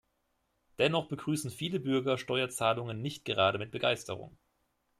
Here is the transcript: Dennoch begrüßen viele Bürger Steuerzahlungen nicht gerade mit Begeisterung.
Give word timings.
Dennoch 0.79 1.09
begrüßen 1.09 1.51
viele 1.51 1.79
Bürger 1.79 2.17
Steuerzahlungen 2.17 3.03
nicht 3.03 3.23
gerade 3.23 3.59
mit 3.59 3.69
Begeisterung. 3.69 4.35